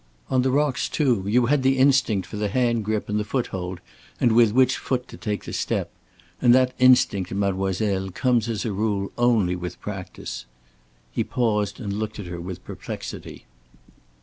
On 0.31 0.41
the 0.41 0.49
rocks, 0.49 0.89
too, 0.89 1.25
you 1.27 1.45
had 1.45 1.61
the 1.61 1.77
instinct 1.77 2.25
for 2.25 2.35
the 2.35 2.47
hand 2.47 2.83
grip 2.83 3.07
and 3.07 3.19
the 3.19 3.23
foothold 3.23 3.79
and 4.19 4.31
with 4.31 4.51
which 4.51 4.77
foot 4.79 5.07
to 5.09 5.15
take 5.15 5.43
the 5.45 5.53
step. 5.53 5.91
And 6.41 6.55
that 6.55 6.73
instinct, 6.79 7.31
mademoiselle, 7.31 8.09
comes 8.09 8.49
as 8.49 8.65
a 8.65 8.73
rule 8.73 9.11
only 9.15 9.55
with 9.55 9.79
practice." 9.79 10.47
He 11.11 11.23
paused 11.23 11.79
and 11.79 11.93
looked 11.93 12.17
at 12.17 12.25
her 12.25 12.41
perplexity. 12.41 13.45